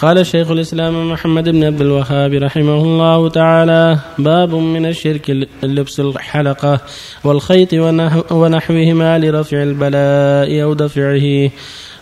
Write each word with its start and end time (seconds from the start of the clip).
قال 0.00 0.26
شيخ 0.26 0.50
الإسلام 0.50 1.10
محمد 1.10 1.48
بن 1.48 1.64
عبد 1.64 1.80
الوهاب 1.80 2.32
رحمه 2.32 2.82
الله 2.82 3.28
تعالى 3.28 3.98
باب 4.18 4.54
من 4.54 4.86
الشرك 4.86 5.46
لبس 5.62 6.00
الحلقة 6.00 6.80
والخيط 7.24 7.72
ونحوهما 8.30 9.18
لرفع 9.18 9.62
البلاء 9.62 10.62
أو 10.62 10.74
دفعه. 10.74 11.50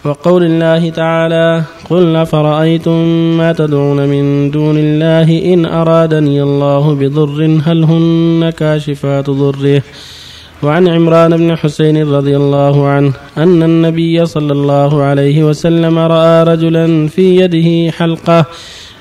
وقول 0.04 0.44
الله 0.44 0.90
تعالى 0.90 1.64
قل 1.90 2.16
أفرأيتم 2.16 2.98
ما 3.38 3.52
تدعون 3.52 4.08
من 4.08 4.50
دون 4.50 4.78
الله 4.78 5.54
إن 5.54 5.66
أرادني 5.66 6.42
الله 6.42 6.94
بضر 6.94 7.60
هل 7.64 7.84
هن 7.84 8.50
كاشفات 8.50 9.30
ضره؟ 9.30 9.82
وعن 10.62 10.88
عمران 10.88 11.36
بن 11.36 11.56
حسين 11.56 12.12
رضي 12.12 12.36
الله 12.36 12.88
عنه 12.88 13.12
أن 13.38 13.62
النبي 13.62 14.26
صلى 14.26 14.52
الله 14.52 15.02
عليه 15.02 15.44
وسلم 15.44 15.98
رأى 15.98 16.44
رجلا 16.44 17.08
في 17.08 17.36
يده 17.36 17.92
حلقة 17.92 18.46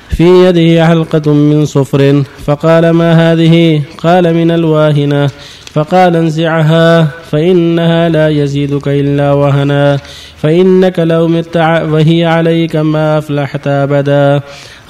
في 0.09 0.23
يده 0.23 0.87
حلقة 0.87 1.33
من 1.33 1.65
صفر 1.65 2.23
فقال 2.45 2.89
ما 2.89 3.31
هذه؟ 3.31 3.81
قال 3.97 4.33
من 4.33 4.51
الواهنة. 4.51 5.29
فقال 5.73 6.15
انزعها 6.15 7.07
فإنها 7.31 8.09
لا 8.09 8.27
يزيدك 8.27 8.87
إلا 8.87 9.31
وهنا 9.31 9.99
فإنك 10.37 10.99
لو 10.99 11.27
مت 11.27 11.57
وهي 11.57 12.25
عليك 12.25 12.75
ما 12.75 13.17
أفلحت 13.17 13.67
أبدا. 13.67 14.41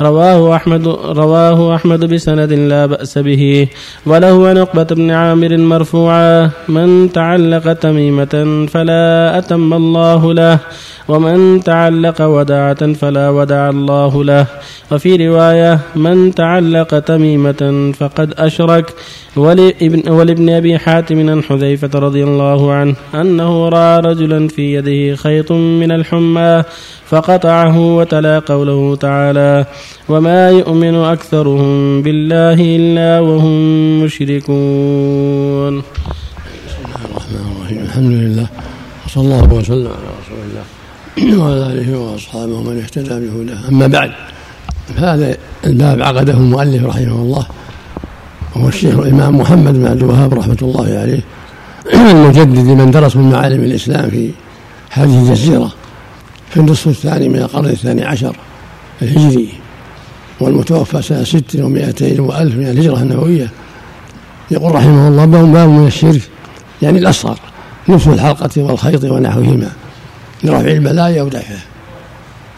رواه 0.02 0.56
أحمد 0.56 0.88
رواه 0.88 1.76
أحمد 1.76 2.06
بسند 2.14 2.54
لا 2.54 2.86
بأس 2.86 3.18
به. 3.18 3.68
وله 4.06 4.48
عن 4.48 4.58
عقبة 4.58 4.84
بن 4.84 5.12
عامر 5.12 5.58
مرفوعا 5.58 6.50
من 6.70 7.12
تعلق 7.12 7.74
تميمة 7.74 8.68
فلا 8.72 9.38
أتم 9.38 9.74
الله 9.74 10.34
له 10.34 10.60
ومن 11.08 11.64
تعلق 11.64 12.22
وداعة 12.22 12.94
فلا 12.94 13.30
ودع 13.30 13.70
الله 13.70 14.24
له. 14.24 14.46
وفي 14.92 15.28
رواية 15.28 15.80
من 15.96 16.36
تعلق 16.36 17.00
تميمة 17.00 17.94
فقد 18.00 18.34
أشرك. 18.38 18.94
ولابن, 19.36 20.12
ولابن 20.12 20.50
أبي 20.50 20.78
حاتم 20.78 21.30
عن 21.30 21.44
حذيفة 21.44 22.00
رضي 22.00 22.24
الله 22.24 22.74
عنه 22.74 22.96
أنه 23.16 23.70
رأى 23.70 24.00
رجلا 24.00 24.48
في 24.48 24.74
يده 24.74 25.16
خيط 25.16 25.52
من 25.52 25.92
الحمى 25.92 26.64
فقطعه 27.06 27.80
وتلا 27.80 28.40
قوله 28.40 28.96
تعالى. 28.96 29.66
وما 30.10 30.50
يؤمن 30.50 30.96
أكثرهم 30.96 32.02
بالله 32.02 32.58
إلا 32.76 33.20
وهم 33.20 33.56
مشركون. 34.04 35.74
بسم 36.68 36.82
الله 36.86 37.02
الرحمن 37.12 37.46
الرحيم. 37.56 37.80
الحمد 37.88 38.12
لله. 38.12 38.48
وصلى 39.06 39.24
الله 39.24 39.54
وسلم 39.54 39.92
على 39.98 40.10
رسول 40.22 40.40
الله 40.48 40.66
وعلى 41.40 41.74
آله 41.74 42.00
وأصحابه 42.00 42.54
ومن 42.54 42.78
اهتدى 42.80 43.10
بهداه. 43.10 43.70
أما 43.70 43.88
بعد 43.88 44.12
فهذا 44.96 45.38
الباب 45.66 46.02
عقده 46.02 46.34
المؤلف 46.34 46.84
رحمه 46.86 47.16
الله 47.16 47.46
وهو 48.56 48.68
الشيخ 48.68 49.00
الإمام 49.00 49.38
محمد 49.38 49.74
بن 49.74 49.88
عبد 49.88 50.04
الوهاب 50.04 50.34
رحمة 50.34 50.58
الله 50.62 50.86
عليه 50.86 51.24
المجدد 51.94 52.68
من 52.68 52.92
درس 52.92 53.16
من 53.16 53.32
معالم 53.32 53.64
الإسلام 53.64 54.10
في 54.10 54.32
هذه 54.90 55.20
الجزيرة 55.24 55.72
في 56.50 56.60
النصف 56.60 56.88
الثاني 56.88 57.30
من 57.30 57.36
القرن 57.36 57.66
الثاني 57.66 58.04
عشر 58.04 58.36
الهجري. 59.02 59.50
والمتوفى 60.42 61.02
سنة 61.02 61.24
ست 61.24 61.56
ومائتين 61.56 62.20
وألف 62.20 62.56
من 62.56 62.68
الهجرة 62.68 62.98
النبوية. 62.98 63.50
يقول 64.52 64.76
رحمه 64.76 65.08
الله 65.08 65.26
باب 65.26 65.70
من 65.70 65.88
الشرك؟ 65.88 66.22
يعني 66.82 67.00
الأصغر 67.00 67.40
لبس 67.88 68.08
الحلقة 68.08 68.62
والخيط 68.62 69.04
ونحوهما 69.04 69.72
لرفع 70.44 70.68
البلاء 70.72 71.20
أو 71.20 71.28
دفعه 71.28 71.60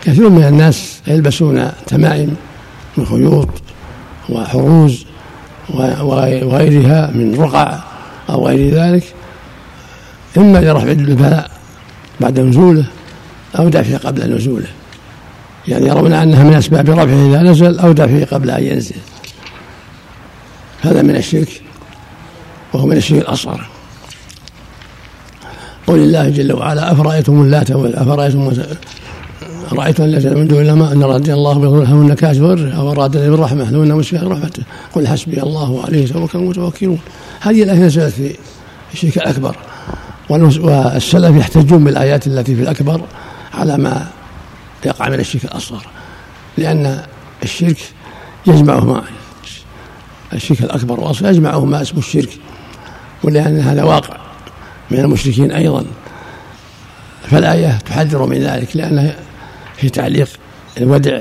كثير 0.03 0.29
من 0.29 0.43
الناس 0.43 1.01
يلبسون 1.07 1.71
تمائم 1.87 2.35
من 2.97 3.05
خيوط 3.05 3.49
وحروز 4.29 5.05
وغيرها 5.69 7.11
من 7.11 7.35
رقع 7.39 7.79
أو 8.29 8.47
غير 8.47 8.75
ذلك 8.75 9.03
إما 10.37 10.57
لرفع 10.57 10.91
البلاء 10.91 11.51
بعد 12.21 12.39
نزوله 12.39 12.85
أو 13.59 13.69
دفعه 13.69 13.97
قبل 13.97 14.35
نزوله. 14.35 14.67
يعني 15.67 15.87
يرون 15.87 16.13
أنها 16.13 16.43
من 16.43 16.53
أسباب 16.53 16.89
رفعه 16.89 17.29
إذا 17.29 17.41
نزل 17.41 17.79
أو 17.79 17.91
دفعه 17.91 18.25
قبل 18.25 18.49
أن 18.49 18.63
ينزل. 18.63 18.95
هذا 20.81 21.01
من 21.01 21.15
الشرك 21.15 21.61
وهو 22.73 22.85
من 22.85 22.97
الشرك 22.97 23.21
الأصغر. 23.21 23.67
قول 25.87 25.99
الله 25.99 26.29
جل 26.29 26.53
وعلا 26.53 26.91
أفرأيتم 26.91 27.41
اللات 27.41 27.71
أفرأيتم 27.71 28.51
رأيتم 29.71 30.03
اللات 30.03 30.25
من 30.25 30.47
دون 30.47 30.69
الله 30.69 30.91
أن 30.91 31.03
رضي 31.03 31.33
الله 31.33 31.53
بظلم 31.53 31.81
هن 31.81 32.13
كاس 32.13 32.37
أو 32.37 32.91
أرادني 32.91 33.29
بالرحمة 33.29 33.71
لو 33.71 33.83
أن 33.83 33.91
مسك 33.91 34.13
رحمته. 34.13 34.63
قل 34.95 35.07
حسبي 35.07 35.43
الله 35.43 35.71
وعليه 35.71 36.07
توكل 36.07 36.39
المتوكلون. 36.39 36.99
هذه 37.41 37.63
الآية 37.63 37.79
نزلت 37.79 38.13
في 38.13 38.35
الشرك 38.93 39.17
الأكبر. 39.17 39.55
والسلف 40.29 41.35
يحتجون 41.35 41.83
بالآيات 41.83 42.27
التي 42.27 42.55
في 42.55 42.61
الأكبر 42.61 43.01
على 43.53 43.77
ما 43.77 44.07
يقع 44.85 45.09
من 45.09 45.19
الشرك 45.19 45.45
الأصغر 45.45 45.85
لأن 46.57 47.03
الشرك 47.43 47.77
يجمعهما 48.47 49.03
الشرك 50.33 50.61
الأكبر 50.61 50.99
والأصغر 50.99 51.29
يجمعهما 51.29 51.81
اسم 51.81 51.97
الشرك 51.97 52.29
ولأن 53.23 53.59
هذا 53.59 53.83
واقع 53.83 54.17
من 54.91 54.99
المشركين 54.99 55.51
أيضا. 55.51 55.85
فالآية 57.31 57.77
تحذر 57.77 58.25
من 58.25 58.37
ذلك 58.37 58.75
لأنها 58.75 59.15
في 59.77 59.89
تعليق 59.89 60.29
الودع 60.77 61.19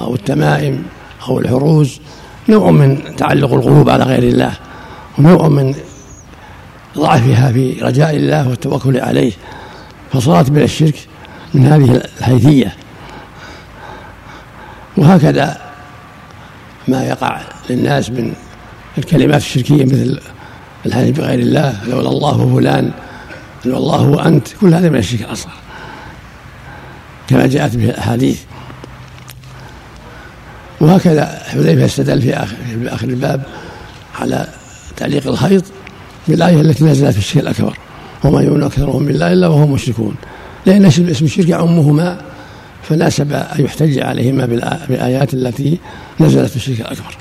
أو 0.00 0.14
التمائم 0.14 0.84
أو 1.28 1.38
الحروز 1.38 2.00
نوع 2.48 2.70
من 2.70 3.16
تعلق 3.16 3.52
القلوب 3.52 3.90
على 3.90 4.04
غير 4.04 4.22
الله 4.22 4.52
ونوع 5.18 5.48
من 5.48 5.74
ضعفها 6.98 7.52
في 7.52 7.72
رجاء 7.82 8.16
الله 8.16 8.48
والتوكل 8.48 9.00
عليه. 9.00 9.32
فصارت 10.12 10.50
من 10.50 10.62
الشرك 10.62 10.94
من 11.54 11.66
هذه 11.66 12.02
الحيثية 12.18 12.74
وهكذا 14.96 15.60
ما 16.88 17.04
يقع 17.04 17.40
للناس 17.70 18.10
من 18.10 18.32
الكلمات 18.98 19.40
الشركية 19.40 19.84
مثل 19.84 20.20
الحلف 20.86 21.18
بغير 21.18 21.38
الله 21.38 21.84
لولا 21.88 22.08
الله 22.08 22.40
وفلان 22.40 22.90
لولا 23.64 23.78
الله 23.78 24.02
وأنت. 24.02 24.48
كل 24.60 24.74
هذا 24.74 24.88
من 24.88 24.98
الشرك 24.98 25.20
الأصغر. 25.20 25.52
كما 27.28 27.46
جاءت 27.46 27.76
به 27.76 27.84
الأحاديث. 27.84 28.40
وهكذا 30.80 31.42
حذيفة 31.46 31.84
استدل 31.84 32.22
في 32.22 32.34
آخر, 32.34 32.56
في 32.82 32.94
آخر 32.94 33.08
الباب 33.08 33.42
على 34.20 34.48
تعليق 34.96 35.26
الخيط 35.26 35.64
بالآية 36.28 36.60
التي 36.60 36.84
نزلت 36.84 37.12
في 37.12 37.18
الشرك 37.18 37.42
الأكبر. 37.42 37.78
وما 38.24 38.42
يؤمن 38.42 38.62
أكثرهم 38.62 39.06
بالله 39.06 39.32
إلا 39.32 39.48
وهم 39.48 39.72
مشركون. 39.72 40.14
لأن 40.66 40.84
اسم 40.84 41.04
الشرك 41.04 41.48
يعمهما 41.48 42.20
فناسب 42.82 43.32
أن 43.32 43.64
يحتج 43.64 43.98
عليهما 43.98 44.46
بالآيات 44.88 45.34
التي 45.34 45.78
نزلت 46.20 46.50
في 46.50 46.56
الشرك 46.56 46.80
الأكبر. 46.80 47.16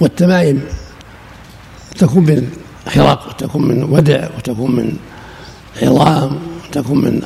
والتمائم 0.00 0.62
تكون 1.98 2.24
من 2.24 2.50
خرق 2.88 3.28
وتكون 3.28 3.68
من 3.68 3.82
ودع 3.82 4.28
وتكون 4.36 4.70
من 4.76 4.96
عظام 5.82 6.38
وتكون 6.68 6.98
من 6.98 7.22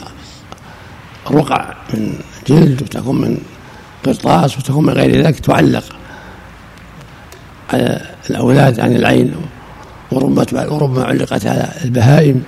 رقع 1.31 1.75
من 1.95 2.19
جلد 2.47 2.83
وتكون 2.83 3.21
من 3.21 3.39
قرطاس 4.07 4.59
وتكون 4.59 4.87
من 4.87 4.93
غير 4.93 5.23
ذلك 5.23 5.41
تعلق 5.41 5.85
على 7.73 8.01
الأولاد 8.31 8.81
عن 8.81 8.97
العين 8.97 9.35
وربما 10.13 11.05
علقت 11.05 11.47
على 11.47 11.69
البهائم 11.85 12.43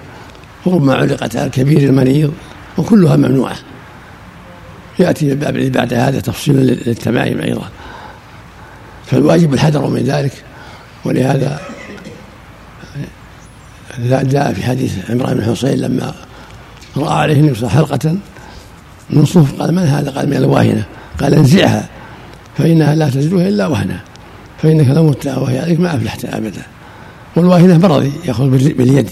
وربما 0.67 0.95
علقت 0.95 1.37
على 1.37 1.47
الكبير 1.47 1.79
المريض. 1.79 2.33
وكلها 2.79 3.17
ممنوعة. 3.17 3.57
يأتي 4.99 5.33
الباب 5.33 5.57
الذي 5.57 5.71
بعد 5.71 5.95
هذا 5.95 6.21
تفصيل 6.21 6.57
للتمائم 6.57 7.41
أيضا. 7.41 7.69
فالواجب 9.07 9.55
الحذر 9.55 9.87
من 9.87 10.03
ذلك 10.03 10.33
ولهذا 11.05 11.61
جاء 14.23 14.53
في 14.53 14.63
حديث 14.63 15.11
عمران 15.11 15.35
بن 15.35 15.45
حصين 15.45 15.79
لما 15.79 16.15
رأى 16.97 17.15
عليه 17.15 17.41
النبي 17.41 17.69
حلقة 17.69 18.17
من 19.11 19.25
صوف 19.25 19.61
قال 19.61 19.75
من 19.75 19.83
هذا؟ 19.83 20.11
قال 20.11 20.31
من 20.31 20.37
الواهنة. 20.37 20.85
قال 21.21 21.35
انزعها 21.35 21.89
فإنها 22.59 22.95
لا 22.95 23.09
تزلها 23.09 23.49
إلا 23.49 23.67
وهنا 23.67 24.01
فإنك 24.63 24.89
لو 24.89 25.05
مت 25.05 25.27
وهي 25.27 25.59
عليك 25.59 25.81
ما 25.81 25.97
أفلحت 25.97 26.25
أبدا. 26.25 26.63
والواهنة 27.37 27.79
مرض 27.79 28.13
يأخذ 28.25 28.49
باليد. 28.49 29.11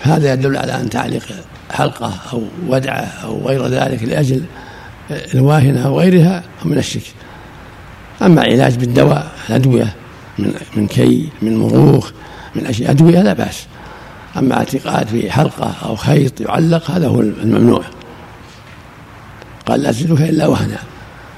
هذا 0.00 0.32
يدل 0.32 0.56
على 0.56 0.80
أن 0.80 0.90
تعليق 0.90 1.26
حلقة 1.70 2.12
أو 2.32 2.42
ودعة 2.68 3.12
أو 3.24 3.48
غير 3.48 3.66
ذلك 3.66 4.02
لأجل 4.02 4.42
الواهنة 5.34 5.86
أو 5.86 6.00
غيرها 6.00 6.42
من 6.64 6.78
الشرك. 6.78 7.02
أما 8.22 8.42
علاج 8.42 8.76
بالدواء 8.76 9.30
الأدوية 9.48 9.94
من 10.38 10.54
من 10.76 10.86
كي 10.86 11.28
من 11.42 11.56
مروخ 11.56 12.10
من 12.54 12.66
أشياء 12.66 12.90
أدوية 12.90 13.22
لا 13.22 13.32
بأس. 13.32 13.66
أما 14.36 14.56
اعتقاد 14.56 15.06
في 15.06 15.30
حلقة 15.30 15.74
أو 15.84 15.96
خيط 15.96 16.40
يعلق 16.40 16.90
هذا 16.90 17.08
هو 17.08 17.20
الممنوع. 17.20 17.82
قال 19.66 19.82
لا 19.82 19.92
تزيدك 19.92 20.20
إلا 20.20 20.46
وهنا. 20.46 20.78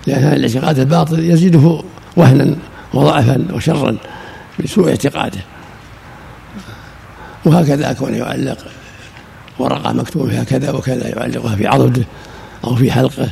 لأن 0.06 0.32
الاعتقاد 0.32 0.78
الباطل 0.78 1.30
يزيده 1.30 1.82
وهنا 2.16 2.56
وضعفا 2.94 3.46
وشرا 3.52 3.96
بسوء 4.64 4.88
اعتقاده. 4.88 5.40
وهكذا 7.44 7.92
كون 7.92 8.14
يعلق 8.14 8.58
ورقة 9.58 9.92
مكتوب 9.92 10.28
فيها 10.28 10.44
كذا 10.44 10.70
وكذا 10.70 11.08
يعلقها 11.08 11.56
في 11.56 11.66
عضده 11.66 12.04
أو 12.64 12.76
في 12.76 12.92
حلقة 12.92 13.28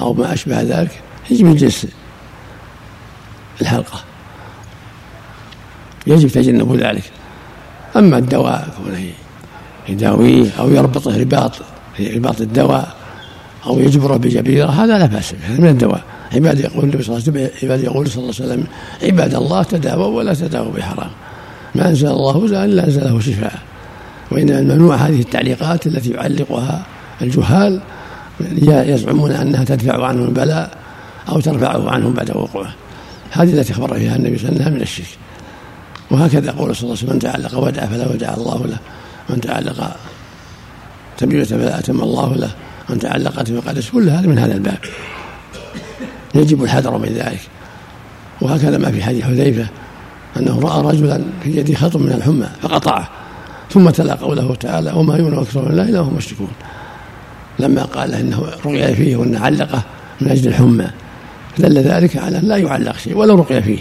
أو 0.00 0.12
ما 0.14 0.32
أشبه 0.32 0.62
ذلك 0.62 1.00
من 1.30 1.56
جنس 1.56 1.86
الحلقة. 3.60 4.00
يجب 6.06 6.28
تجنب 6.28 6.76
ذلك. 6.76 7.02
أما 7.96 8.18
الدواء 8.18 8.68
كونه 8.76 9.10
يداويه 9.88 10.50
أو 10.58 10.70
يربطه 10.70 11.18
رباط 11.18 11.52
رباط 12.00 12.40
الدواء 12.40 12.94
أو 13.66 13.80
يجبره 13.80 14.16
بجبيرة 14.16 14.66
هذا 14.66 14.98
لا 14.98 15.06
بأس 15.06 15.32
به 15.32 15.60
من 15.60 15.68
الدواء. 15.68 16.02
عباد 16.32 16.60
يقول 16.60 16.84
النبي 16.84 17.02
صلى 17.02 17.16
الله 17.16 17.28
عليه 17.28 17.50
وسلم 17.58 17.84
يقول 17.84 18.10
صلى 18.10 18.22
الله 18.22 18.34
عليه 18.40 18.52
وسلم 18.52 18.66
عباد 19.02 19.34
الله 19.34 19.62
تداووا 19.62 20.06
ولا 20.06 20.34
تداووا 20.34 20.72
بحرام. 20.72 21.10
ما 21.74 21.88
أنزل 21.88 22.08
الله 22.08 22.48
داء 22.48 22.64
إلا 22.64 22.86
أنزله 22.86 23.20
شفاء. 23.20 23.58
وإنما 24.30 24.58
الممنوع 24.58 24.96
هذه 24.96 25.20
التعليقات 25.20 25.86
التي 25.86 26.10
يعلقها 26.10 26.86
الجهال 27.22 27.80
يزعمون 28.60 29.30
أنها 29.30 29.64
تدفع 29.64 30.06
عنهم 30.06 30.24
البلاء 30.24 30.78
أو 31.28 31.40
ترفعه 31.40 31.90
عنهم 31.90 32.12
بعد 32.12 32.30
وقوعه. 32.30 32.74
هذه 33.30 33.52
التي 33.52 33.72
أخبر 33.72 33.94
فيها 33.94 34.16
النبي 34.16 34.38
صلى 34.38 34.48
الله 34.48 34.54
عليه 34.54 34.64
وسلم 34.64 34.76
من 34.76 34.82
الشرك. 34.82 35.18
وهكذا 36.10 36.50
قول 36.50 36.76
صلى 36.76 36.82
الله 36.82 36.96
عليه 36.96 37.04
وسلم 37.04 37.12
من 37.12 37.18
تعلق 37.18 37.58
ودع 37.58 37.86
فلا 37.86 38.08
ودع 38.12 38.34
الله 38.34 38.66
له 38.66 38.78
من 39.30 39.40
تعلق 39.40 39.96
تميمة 41.18 41.44
فلا 41.44 41.78
أتم 41.78 42.00
الله 42.00 42.34
له 42.34 42.50
من 42.88 42.98
تعلق 42.98 43.42
فقد 43.42 43.84
كل 43.92 44.08
هذا 44.08 44.26
من 44.26 44.38
هذا 44.38 44.54
الباب. 44.54 44.78
يجب 46.34 46.64
الحذر 46.64 46.98
من 46.98 47.08
ذلك. 47.08 47.40
وهكذا 48.40 48.78
ما 48.78 48.90
في 48.90 49.02
حديث 49.02 49.24
حذيفة 49.24 49.66
أنه 50.36 50.60
رأى 50.60 50.82
رجلا 50.82 51.24
في 51.42 51.56
يده 51.56 51.74
خط 51.74 51.96
من 51.96 52.12
الحمى 52.12 52.48
فقطعه 52.62 53.08
ثم 53.70 53.90
تلا 53.90 54.14
قوله 54.14 54.54
تعالى 54.54 54.92
وما 54.92 55.16
يؤمن 55.16 55.38
أكثر 55.38 55.64
من 55.64 55.70
الله 55.70 55.82
إلا 55.82 56.00
هم 56.00 56.14
مشركون. 56.14 56.48
لما 57.58 57.82
قال 57.82 58.14
إنه 58.14 58.46
رقي 58.66 58.94
فيه 58.94 59.16
وأنه 59.16 59.40
علقه 59.40 59.82
من 60.20 60.28
أجل 60.28 60.48
الحمى 60.48 60.86
دل 61.58 61.78
ذلك 61.78 62.16
على 62.16 62.38
أن 62.38 62.44
لا 62.44 62.56
يعلق 62.56 62.96
شيء 62.96 63.16
ولو 63.16 63.34
رقي 63.34 63.62
فيه. 63.62 63.78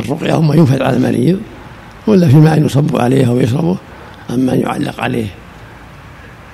الرقية 0.00 0.34
هم 0.34 0.52
ينفذ 0.52 0.82
على 0.82 0.96
المريض 0.96 1.40
ولا 2.06 2.28
في 2.28 2.36
ماء 2.36 2.64
يصب 2.64 2.96
عليه 2.96 3.28
أو 3.28 3.40
يشربه 3.40 3.76
أما 4.30 4.52
أن 4.52 4.60
يعلق 4.60 5.00
عليه 5.00 5.26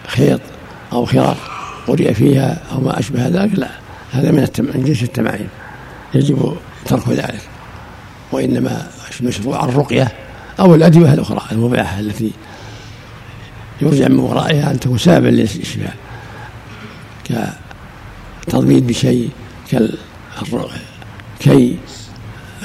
خيط 0.07 0.41
أو 0.93 1.05
خراق 1.05 1.37
قرئ 1.87 2.15
فيها 2.15 2.59
أو 2.73 2.81
ما 2.81 2.99
أشبه 2.99 3.29
ذلك 3.29 3.59
لا 3.59 3.69
هذا 4.13 4.31
من 4.31 4.85
جنس 4.87 5.03
التمائم 5.03 5.49
يجب 6.15 6.57
ترك 6.87 7.09
ذلك. 7.09 7.41
وإنما 8.33 8.87
المشروع 9.21 9.65
الرقية. 9.65 10.13
أو 10.61 10.75
الأدوية 10.75 11.15
الأخرى 11.15 11.41
المباحة 11.53 12.01
التي 12.01 12.31
يرجع 13.81 14.09
من 14.09 14.19
ورائها 14.19 14.71
أن 14.71 14.81
تكون 14.81 14.99
سببا 14.99 15.29
للشفاء 15.29 15.95
كتضميد 18.47 18.87
بشيء 18.87 19.31
كي 21.41 21.77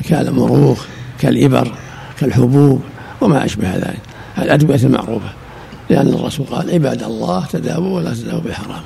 كالمروخ 0.09 0.85
كالإبر 1.19 1.71
كالحبوب 2.19 2.81
وما 3.21 3.45
أشبه 3.45 3.75
ذلك. 3.75 3.99
الأدوية 4.37 4.79
المعروفة 4.83 5.29
لأن 5.89 6.07
الرسول 6.07 6.45
قال 6.45 6.71
عباد 6.71 7.03
الله 7.03 7.45
تداووا 7.45 7.97
ولا 7.97 8.13
تداووا 8.13 8.41
بحرام. 8.41 8.81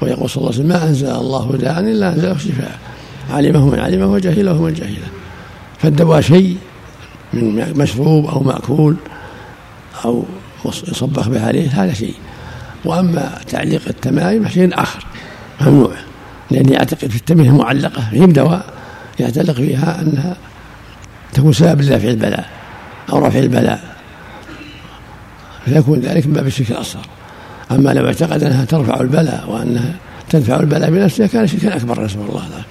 ويقول 0.00 0.30
صلى 0.30 0.36
الله 0.36 0.52
عليه 0.52 0.60
وسلم 0.60 0.68
ما 0.68 0.88
أنزل 0.88 1.10
الله 1.10 1.56
داء 1.60 1.80
إلا 1.80 2.14
أنزله 2.14 2.38
شفاء 2.38 2.78
علمه 3.30 3.66
من 3.66 3.78
علمه 3.78 4.06
وجهله 4.06 4.62
من 4.62 4.74
جهله. 4.74 5.08
فالدواء 5.78 6.20
شيء 6.20 6.56
من 7.34 7.78
مشروب 7.78 8.26
أو 8.26 8.42
مأكول 8.42 8.96
أو 10.04 10.24
يصبخ 10.64 11.28
به 11.28 11.46
عليه 11.46 11.84
هذا 11.84 11.92
شيء. 11.92 12.14
وأما 12.84 13.38
تعليق 13.48 13.82
التمائم 13.86 14.48
شيء 14.48 14.82
آخر 14.82 15.06
ممنوع. 15.60 15.94
لأني 16.50 16.72
يعتقد 16.72 17.10
في 17.10 17.16
التميم 17.16 17.46
المعلقة 17.46 18.02
هي 18.02 18.26
دواء 18.26 18.64
يعتلق 19.20 19.54
فيها 19.54 20.00
أنها 20.00 20.36
تكون 21.32 21.52
سبب 21.52 21.80
لدفع 21.80 22.08
البلاء 22.08 22.48
أو 23.12 23.26
رفع 23.26 23.38
البلاء. 23.38 23.96
فيكون 25.64 26.00
ذلك 26.00 26.26
من 26.26 26.32
باب 26.32 26.46
الشرك 26.46 26.70
الأصغر. 26.70 27.06
أما 27.70 27.90
لو 27.90 28.06
اعتقد 28.06 28.42
أنها 28.42 28.64
ترفع 28.64 29.00
البلاء 29.00 29.50
وأنها 29.50 29.94
تدفع 30.30 30.60
البلاء 30.60 30.90
بنفسها 30.90 31.26
كان 31.26 31.46
شركا 31.46 31.76
أكبر 31.76 32.04
نسأل 32.04 32.20
الله. 32.20 32.44
ذلك 32.48 32.62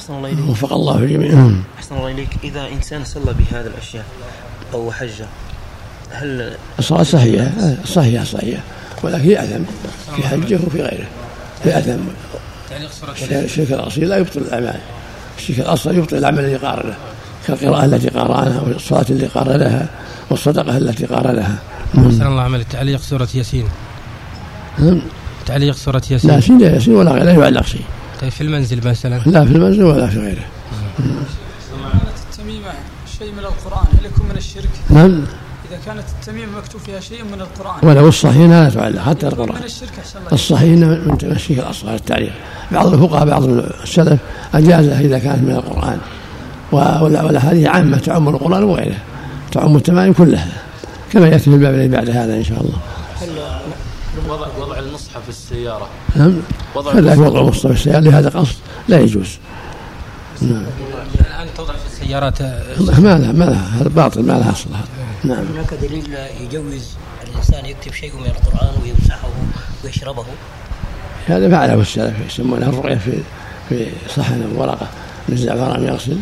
أحسن 0.00 0.14
الله 0.14 0.28
إليك. 0.28 0.48
وفق 0.48 0.72
الله 0.72 0.98
الجميع 0.98 1.52
أحسن 1.78 1.96
الله 1.96 2.10
إليك. 2.10 2.28
إذا 2.44 2.68
إنسان 2.68 3.04
صلى 3.04 3.34
بهذه 3.38 3.66
الأشياء 3.66 4.04
أو 4.74 4.92
حج 4.92 5.22
هل 6.10 6.56
الصلاة 6.78 7.02
صحيحة؟ 7.02 7.50
صحيحة 7.84 8.24
صحيحة. 8.24 8.62
ولكن 9.02 9.30
يأثم 9.30 9.62
في 10.16 10.22
حجه 10.28 10.58
وفي 10.66 10.82
غيره. 10.82 11.06
يأثم 11.66 12.00
الشرك. 13.44 13.72
الأصيل 13.72 14.08
لا 14.08 14.16
يبطل 14.16 14.40
الأعمال. 14.40 14.80
الشرك 15.38 15.58
الأصغر 15.58 15.94
يبطل 15.94 16.16
العمل 16.16 16.38
الذي 16.38 16.56
قارنه 16.56 16.94
كالقراءة 17.46 17.84
التي 17.84 18.08
قارنها 18.08 18.60
والصلاة 18.60 19.06
التي 19.10 19.26
قارنها 19.26 19.88
والصدقة 20.30 20.76
التي 20.76 21.06
قارنها. 21.06 21.58
أحسن 21.98 22.26
الله 22.26 22.42
عمل 22.42 22.64
تعليق 22.64 23.00
سورة 23.00 23.28
ياسين. 23.34 23.68
تعليق 25.46 25.74
سورة 25.74 26.02
ياسين. 26.10 26.30
لا 26.30 26.36
ياسين 26.36 26.60
ياسين 26.60 26.94
ولا 26.94 27.10
غير 27.10 27.24
لا 27.24 27.32
يعلق 27.32 27.66
شيء. 27.66 27.84
طيب 28.20 28.30
في 28.30 28.40
المنزل 28.40 28.88
مثلا؟ 28.88 29.20
لا 29.26 29.44
في 29.44 29.52
المنزل 29.52 29.84
ولا 29.84 30.06
في 30.06 30.18
غيره. 30.18 30.44
كانت 31.92 32.18
التميمة 32.30 32.72
شيء 33.18 33.32
من 33.32 33.38
القرآن 33.38 33.86
هل 33.98 34.06
يكون 34.06 34.28
من 34.28 34.36
الشرك؟ 34.36 34.70
نعم 34.90 35.24
إذا 35.70 35.78
كانت 35.86 36.04
التميمة 36.20 36.58
مكتوب 36.58 36.80
فيها 36.80 37.00
شيء 37.00 37.24
من 37.24 37.40
القرآن. 37.40 37.88
ولو 37.88 38.08
الصحيح 38.08 38.36
لا 38.36 38.70
تعلق 38.70 39.02
حتى 39.02 39.26
القرآن. 39.26 39.58
من 39.58 39.64
الشرك 39.64 39.98
أحسن 39.98 40.18
الله 40.18 40.32
الصحيح 40.32 40.70
من 41.06 41.18
تمشيك 41.18 41.58
الأصغر 41.58 41.94
التعليق 41.94 42.32
بعض 42.72 42.92
الفقهاء 42.92 43.26
بعض 43.26 43.44
السلف 43.44 44.20
أجازة 44.54 45.00
إذا 45.00 45.18
كانت 45.18 45.42
من 45.42 45.50
القرآن. 45.50 45.98
والأحاديث 46.72 47.66
عامة 47.66 47.98
تعم 47.98 48.28
القرآن 48.28 48.62
وغيره 48.62 48.98
تعم 49.52 49.76
التمائم 49.76 50.12
كلها. 50.12 50.48
كما 51.12 51.28
يأتي 51.28 51.44
في 51.44 51.50
الباب 51.50 51.74
الذي 51.74 51.88
بعد 51.88 52.10
هذا 52.10 52.34
إن 52.34 52.44
شاء 52.44 52.60
الله. 52.60 52.78
وضع 54.30 54.46
وضع 54.58 54.78
المصحف 54.78 55.22
في 55.22 55.28
السيارة. 55.28 55.88
نعم. 56.16 56.36
كذلك 56.92 57.18
وضع 57.18 57.40
المصحف 57.40 57.66
في 57.66 57.72
السيارة. 57.72 58.00
لهذا 58.00 58.28
قصد. 58.28 58.56
لا 58.88 59.00
يجوز. 59.00 59.38
نعم. 60.42 60.66
الآن 61.20 61.48
توضع 61.56 61.72
في 61.72 61.86
السيارات 61.86 62.42
ما 62.42 63.18
لها 63.18 63.32
ما 63.32 63.44
لها. 63.44 63.80
هذا 63.80 63.88
باطل. 63.88 64.22
ما 64.22 64.32
لها 64.32 64.52
أصل. 64.52 64.70
نعم. 65.24 65.44
هناك 65.54 65.74
دليل 65.74 66.16
يجوز 66.40 66.88
الإنسان 67.30 67.64
يكتب 67.66 67.92
شيء 67.92 68.12
من 68.16 68.26
القرآن 68.26 68.82
ويمسحه 68.82 69.28
ويشربه؟ 69.84 70.24
هذا 71.26 71.50
فعله 71.50 71.80
السلف 71.80 72.14
يسمونها 72.26 72.68
الرؤية 72.68 72.96
في 72.96 73.12
في 73.68 73.86
صحن 74.16 74.52
ورقة 74.56 74.86
من 75.28 75.34
الزعفران 75.34 75.84
يغسل. 75.84 76.18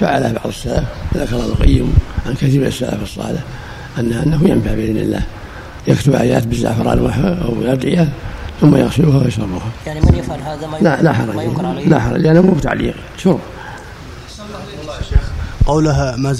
فعلها 0.00 0.32
بعض 0.32 0.46
السلف. 0.46 0.84
ذكر 1.16 1.36
ابن 1.36 1.44
القيم 1.44 1.94
عن 2.26 2.34
كثير 2.34 2.60
من 2.60 2.66
السلف 2.66 3.02
الصالح. 3.02 3.42
أنه 3.98 4.22
أنه 4.22 4.48
ينفع 4.48 4.74
بإذن 4.74 4.96
الله. 4.96 5.22
يكتب 5.86 6.14
آيات 6.14 6.46
بالزعفران 6.46 6.98
أو 7.44 7.54
بالأدعية 7.54 8.12
ثم 8.60 8.76
يغسلها 8.76 9.24
ويشربها. 9.24 9.70
يعني 9.86 10.00
من 10.00 10.14
يفعل 10.14 10.40
هذا 10.40 10.66
ما 10.66 10.76
لا 10.80 11.02
لا 11.02 11.12
حرج. 11.12 11.38
عليه؟ 11.64 11.88
لا 11.88 12.00
حرج 12.00 12.20
لأنه 12.20 12.40
مو 12.40 12.52
بتعليق. 12.52 12.94
شرب 13.18 13.38
قولها 15.66 16.16
ما 16.16 16.32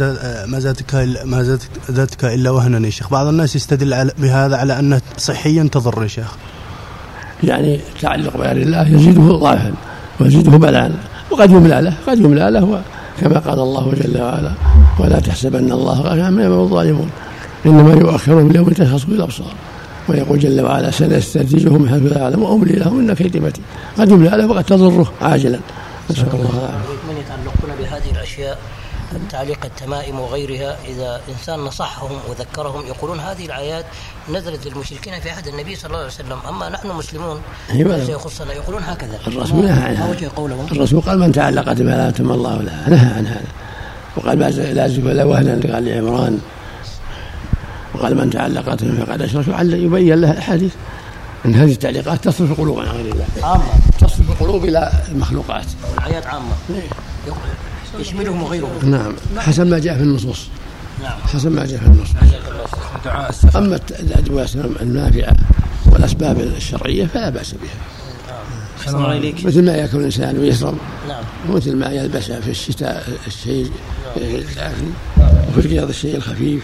ما 0.47 0.59
زادتك 0.59 0.95
ما 1.25 1.59
زادتك 1.89 2.25
إلا 2.25 2.51
وهنا 2.51 2.87
يا 2.87 2.91
شيخ، 2.91 3.11
بعض 3.11 3.27
الناس 3.27 3.57
يستدل 3.57 4.11
بهذا 4.19 4.57
على 4.57 4.79
أنه 4.79 5.01
صحيا 5.19 5.69
تضر 5.73 6.03
يا 6.03 6.09
شيخ. 6.09 6.37
يعني 7.43 7.81
تعلق 8.01 8.37
بغير 8.37 8.57
الله 8.57 8.89
يزيده 8.89 9.23
ضعفا 9.23 9.73
ويزيده 10.21 10.51
بلاء 10.51 10.93
وقد 11.31 11.51
يملى 11.51 11.81
له 11.81 11.95
قد 12.07 12.19
يملى 12.19 12.51
له 12.51 12.83
كما 13.21 13.39
قال 13.39 13.59
الله 13.59 13.95
جل 13.95 14.23
وعلا 14.23 14.53
ولا 14.99 15.21
تحسبن 15.21 15.73
الله 15.73 16.01
غافلا 16.01 16.27
عما 16.27 16.43
يعمل 16.43 16.55
الظالمون 16.55 17.11
إنما 17.67 17.95
يؤخرهم 17.95 18.53
ليوم 18.53 18.69
تشخص 18.69 19.05
به 19.05 19.15
الأبصار. 19.15 19.55
ويقول 20.09 20.39
جل 20.39 20.61
وعلا 20.61 20.91
سنستدرجهم 20.91 21.89
حيث 21.89 22.13
لا 22.13 22.19
يعلم 22.19 22.43
واملي 22.43 22.73
لهم 22.73 22.99
إن 22.99 23.15
كيد 23.15 23.37
متين 23.37 23.65
قد 23.99 24.11
يملى 24.11 24.31
له 24.31 24.47
وقد 24.47 24.65
تضره 24.65 25.13
عاجلا. 25.23 25.59
نسأل 26.11 26.27
الله 26.35 26.51
العافية. 26.51 27.01
من 27.09 27.17
يتعلقون 27.21 27.71
بهذه 27.81 28.11
الأشياء 28.17 28.59
تعليق 29.31 29.65
التمائم 29.65 30.21
وغيرها؟ 30.21 30.77
إذا 30.89 31.21
إنسان 31.29 31.59
نصحهم 31.61 32.11
وذكرهم 32.31 32.87
يقولون 32.87 33.21
هذه 33.21 33.47
الآيات 33.47 33.85
نزلت 34.33 34.67
للمشركين 34.67 35.21
في 35.21 35.31
عهد 35.31 35.47
النبي 35.47 35.77
صلى 35.77 35.87
الله 35.87 35.99
عليه 35.99 36.07
وسلم. 36.07 36.39
أما 36.49 36.69
نحن 36.69 36.89
مسلمون 36.89 37.41
ليس 37.75 38.09
يخصنا 38.09 38.53
يقولون 38.53 38.83
هكذا. 38.83 39.19
الرسول 39.27 39.65
نهى 39.65 39.83
عن 39.83 39.97
هذا 39.97 40.31
الرسول 40.73 41.01
قال 41.01 41.19
من 41.19 41.33
تعلق 41.33 41.73
بما 41.73 41.91
لا 41.91 42.35
الله 42.35 42.63
لها 42.63 42.89
نهى 42.89 43.15
عن 43.15 43.27
هذا 43.27 43.51
وقال 44.17 44.39
لا 44.75 44.89
زف 44.89 45.05
لا 45.05 45.25
وهنا 45.25 45.73
قال 45.73 45.85
لعمران. 45.85 46.39
وقال 48.01 48.17
من 48.17 48.31
تعلق 48.31 48.75
فقد 49.07 49.23
أشرك 49.23 49.49
يبين 49.61 50.21
له 50.21 50.31
الأحاديث 50.31 50.73
أن 51.47 51.55
هذه 51.55 51.73
التعليقات 51.73 52.25
تصرف 52.25 52.51
القلوب 52.51 52.79
عن 52.81 52.87
غير 52.87 53.13
الله. 53.13 53.25
عامة. 53.43 53.63
تصرف 54.01 54.31
القلوب 54.31 54.65
إلى 54.65 54.93
المخلوقات. 55.09 55.67
الآيات 55.99 56.27
عامة. 56.27 56.53
يشملهم 58.01 58.43
وغيرهم. 58.43 58.91
نعم. 58.91 59.13
حسب 59.39 59.67
ما 59.67 59.79
جاء 59.79 59.97
في 59.97 60.03
النصوص. 60.03 60.47
نعم. 61.03 61.19
حسب 61.33 61.53
ما 61.53 61.67
جاء 61.67 61.79
في 61.79 61.87
النصوص. 61.87 62.17
دعاء 63.05 63.31
السفر 63.31 63.59
أما 63.59 63.77
الت- 63.77 64.01
الأدوية 64.01 64.47
النافعة 64.83 65.37
والأسباب 65.93 66.41
الشرعية 66.41 67.07
فلا 67.07 67.31
بأس 67.31 67.55
بها. 67.55 69.13
إليك. 69.13 69.45
مثل 69.45 69.65
ما 69.65 69.73
يأكل 69.73 69.99
الإنسان 69.99 70.39
ويشرب 70.39 70.75
نعم. 71.09 71.25
ومثل 71.49 71.77
ما 71.77 71.91
يلبس 71.91 72.25
في 72.33 72.51
الشتاء 72.51 73.09
الشيء 73.27 73.71
الداخلي 74.17 74.91
وفي 75.49 75.67
القياض 75.67 75.89
الشيء 75.89 76.17
الخفيف. 76.17 76.63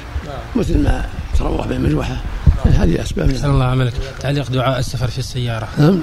مثل 0.56 0.78
ما 0.82 1.04
تروح 1.38 1.66
بالمروحة 1.66 2.16
هذه 2.64 3.02
أسباب. 3.02 3.30
أحسن 3.30 3.50
الله 3.50 3.64
عملك. 3.64 3.92
تعليق 4.20 4.50
دعاء 4.50 4.78
السفر 4.78 5.08
في 5.08 5.18
السيارة. 5.18 5.68
نعم. 5.78 6.00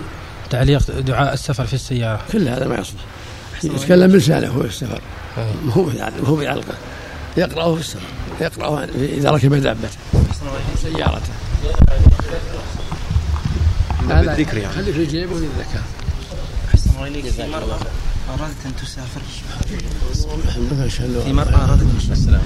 تعليق 0.50 1.00
دعاء 1.00 1.34
السفر 1.34 1.66
في 1.66 1.74
السيارة. 1.74 2.22
كل 2.32 2.48
هذا 2.48 2.68
ما 2.68 2.76
يصلح. 2.76 3.02
يتكلم 3.64 4.12
بلسانه 4.12 4.48
هو 4.48 4.62
في 4.62 4.68
السفر. 4.68 5.02
ما 5.66 5.74
هو 5.74 5.90
هو 6.26 6.36
بعلقه 6.36 6.74
يقرأه 7.38 7.76
في 7.76 7.82
السفر. 7.82 8.08
يقرأه 8.42 8.84
إذا 8.96 9.30
ركب 9.30 9.54
دابته 9.54 9.90
سيارته. 10.82 11.34
بالذكر 14.08 14.58
يعني. 14.58 14.74
خلي 14.74 14.94
في 14.94 15.06
جيبه 15.06 15.36
للذكاء. 15.36 15.84
أحسن 16.74 16.90
الله 16.90 17.08
إليك 17.08 17.26
أرادت 18.30 18.66
أن 18.66 18.76
تسافر. 18.76 19.22
في 21.24 21.34
مرأة 21.34 21.64
أرادت 21.66 21.88
السلام 22.12 22.42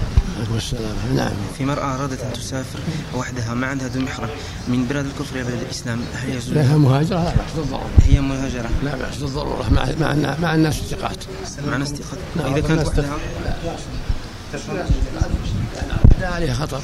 نعم. 1.15 1.31
في 1.57 1.65
مرأة 1.65 1.95
أرادت 1.95 2.21
أن 2.21 2.33
تسافر 2.33 2.79
وحدها 3.15 3.53
ما 3.53 3.67
عندها 3.67 3.87
ذو 3.87 4.01
محرم. 4.01 4.29
من 4.67 4.85
بلاد 4.85 5.05
الكفر 5.05 5.35
إلى 5.35 5.43
بلاد 5.43 5.61
الإسلام 5.61 6.01
هل 6.13 6.29
يجوز 6.29 6.49
لها؟ 6.49 6.77
مهاجرة. 6.77 7.23
لا 7.23 7.35
بأس 7.35 7.53
بالضرورة. 7.55 7.89
هي 8.03 8.21
مهاجرة. 8.21 8.69
لا 8.83 8.95
بأس 8.95 9.17
بالضرورة. 9.17 9.69
مع 9.71 9.87
مع 9.99 10.35
مع 10.41 10.55
الناس 10.55 10.79
الثقات. 10.79 11.17
معنى 11.67 11.83
استيقاظ 11.83 12.17
إذا 12.37 12.59
كانت 12.59 12.87
وحدها 12.87 13.17
لا 16.19 16.27
عليها 16.27 16.53
خطر. 16.53 16.81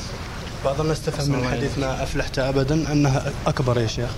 بعض 0.65 0.81
الناس 0.81 1.01
تفهم 1.01 1.31
من 1.31 1.47
حديث 1.51 1.77
ما 1.77 2.03
أفلحت 2.03 2.39
أبدا 2.39 2.91
أنها 2.91 3.31
أكبر 3.47 3.79
يا 3.79 3.88
شيخ. 3.88 4.09